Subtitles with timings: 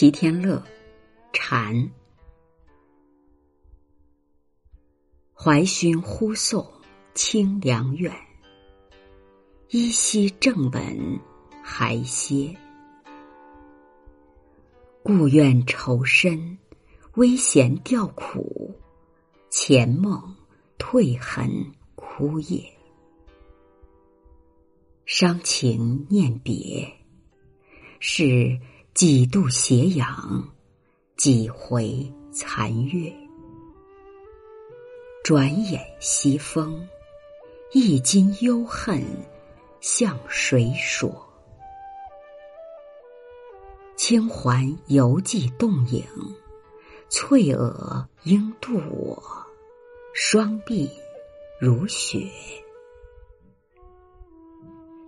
[0.00, 0.62] 齐天乐，
[1.32, 1.90] 蝉。
[5.34, 6.64] 怀勋忽送
[7.14, 8.14] 清凉院，
[9.70, 11.20] 依稀正稳
[11.64, 12.56] 还歇。
[15.02, 16.56] 故愿愁深，
[17.16, 18.72] 微弦调苦，
[19.50, 20.36] 前梦
[20.78, 21.50] 退痕
[21.96, 22.62] 枯叶。
[25.06, 26.88] 伤情念别，
[27.98, 28.56] 是。
[28.98, 30.42] 几度斜阳，
[31.16, 33.14] 几回残月。
[35.22, 36.84] 转眼西风，
[37.70, 39.00] 一襟幽恨
[39.80, 41.14] 向谁说？
[43.96, 46.04] 轻环犹记动影，
[47.08, 49.22] 翠娥应渡我，
[50.12, 50.90] 双臂
[51.60, 52.28] 如雪。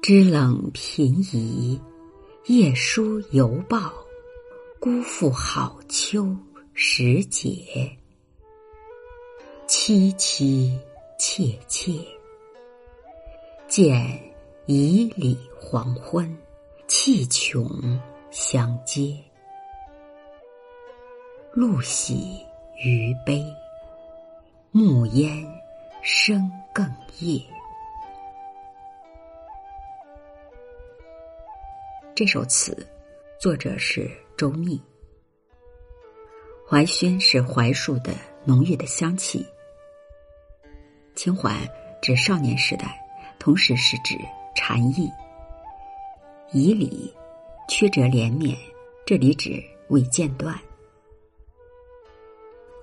[0.00, 1.80] 知冷频移。
[2.46, 3.92] 夜书犹报，
[4.80, 6.36] 辜负好秋
[6.74, 7.88] 时节。
[9.68, 10.76] 凄凄
[11.16, 11.92] 切切，
[13.68, 14.20] 见
[14.66, 16.36] 以里黄昏，
[16.88, 17.64] 气穷
[18.32, 19.16] 相接。
[21.52, 22.44] 露喜
[22.84, 23.40] 余悲，
[24.72, 25.30] 暮烟
[26.02, 26.84] 生更
[27.20, 27.40] 夜。
[32.14, 32.76] 这首词，
[33.40, 34.78] 作者是周密。
[36.68, 38.12] 槐熏是槐树的
[38.44, 39.46] 浓郁的香气。
[41.14, 41.66] 清缓
[42.02, 43.00] 指少年时代，
[43.38, 44.14] 同时是指
[44.54, 45.10] 禅意。
[46.52, 47.10] 以礼
[47.66, 48.54] 曲折连绵，
[49.06, 50.54] 这里指未间断。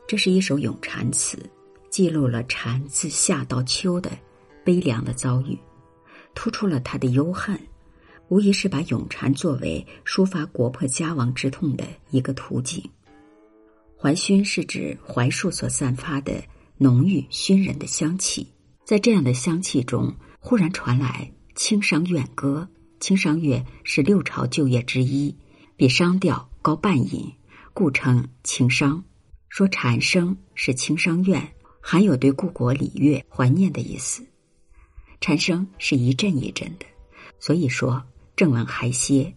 [0.08, 1.38] 这是一首咏蝉词，
[1.91, 4.09] 记录了蝉自夏到秋的
[4.66, 5.55] 悲凉的遭遇，
[6.33, 7.55] 突出了他的忧恨。
[8.30, 12.83] 无疑是把咏蝉作为抒发国破家亡之痛的一个途径。
[13.98, 16.43] 槐熏是指槐树所散发的
[16.77, 18.48] 浓郁熏人的香气，
[18.86, 22.70] 在这样的香气中，忽然传来清商怨歌。
[22.99, 25.36] 清商乐是六朝旧乐之一，
[25.76, 27.33] 比商调高半音，
[27.73, 29.03] 故称清商。
[29.48, 34.23] 说蝉声是清商怨，含有对故国礼乐怀念的意思。
[35.20, 36.86] 蝉声是一阵一阵的，
[37.39, 38.03] 所以说。
[38.39, 39.33] 正文还歇，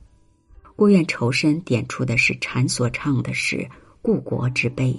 [0.77, 3.69] 孤愿愁深点出的是禅所唱的是
[4.01, 4.95] 故国之悲。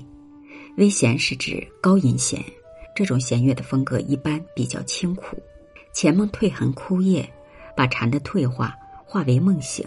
[0.75, 2.43] 微弦是指高音弦，
[2.93, 5.41] 这种弦乐的风格一般比较清苦。
[5.93, 7.33] 前梦退痕枯叶，
[7.77, 8.75] 把禅的退化
[9.05, 9.85] 化为梦醒。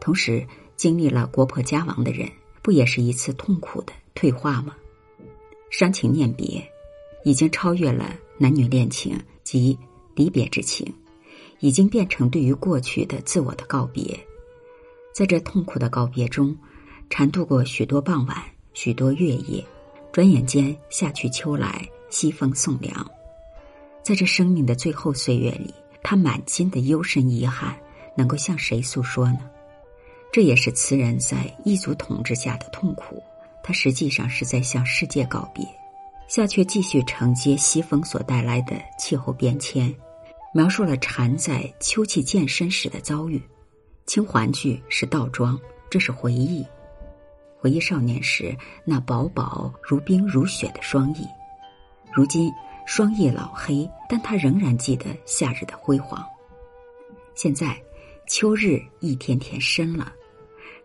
[0.00, 2.26] 同时经历了国破家亡的人，
[2.62, 4.74] 不也是一次痛苦的退化吗？
[5.68, 6.66] 伤情念别，
[7.22, 9.14] 已经超越了男女恋情
[9.44, 9.78] 及
[10.14, 10.90] 离别之情。
[11.62, 14.18] 已经变成对于过去的自我的告别，
[15.14, 16.54] 在这痛苦的告别中，
[17.08, 18.36] 蝉度过许多傍晚，
[18.74, 19.64] 许多月夜，
[20.12, 23.08] 转眼间夏去秋来，西风送凉。
[24.02, 25.72] 在这生命的最后岁月里，
[26.02, 27.78] 他满心的幽深遗憾，
[28.16, 29.38] 能够向谁诉说呢？
[30.32, 33.22] 这也是词人在异族统治下的痛苦。
[33.62, 35.64] 他实际上是在向世界告别，
[36.26, 39.94] 夏却继续承接西风所带来的气候变迁。
[40.54, 43.40] 描述了蝉在秋气渐深时的遭遇，
[44.04, 45.58] 清环句是倒装，
[45.88, 46.62] 这是回忆，
[47.58, 48.54] 回忆少年时
[48.84, 51.26] 那薄薄如冰如雪的双翼。
[52.12, 52.52] 如今
[52.86, 56.22] 双翼老黑，但他仍然记得夏日的辉煌。
[57.34, 57.80] 现在
[58.28, 60.12] 秋日一天天深了，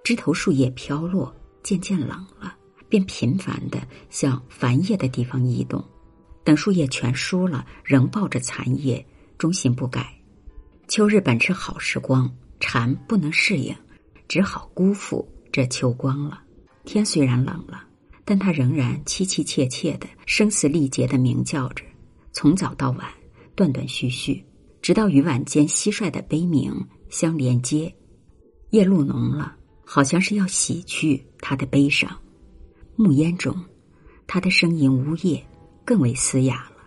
[0.02, 2.56] 枝头树叶飘落，渐渐冷了，
[2.88, 5.84] 便频繁的向繁叶的地方移动。
[6.46, 9.06] 等树叶全疏了，仍抱着残叶。
[9.38, 10.20] 忠心不改，
[10.88, 12.28] 秋日本是好时光，
[12.60, 13.76] 蝉不能适应，
[14.28, 16.42] 只好辜负这秋光了。
[16.86, 17.84] 天虽然冷了，
[18.26, 21.84] 但它仍然凄凄切切的、声嘶力竭的鸣叫着，
[22.32, 23.08] 从早到晚，
[23.54, 24.44] 断断续续，
[24.82, 26.74] 直到与晚间蟋蟀的悲鸣
[27.10, 27.94] 相连接。
[28.72, 29.56] 夜露浓了，
[29.86, 32.10] 好像是要洗去他的悲伤。
[32.96, 33.56] 暮烟中，
[34.26, 35.46] 他的声音呜咽，
[35.86, 36.78] 更为嘶哑了。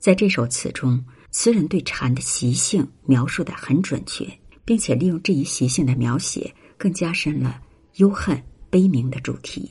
[0.00, 1.00] 在这首词中。
[1.38, 4.26] 词人对蝉的习性描述的很准确，
[4.64, 7.60] 并且利用这一习性的描写，更加深了
[7.96, 9.70] 忧恨悲鸣的主题。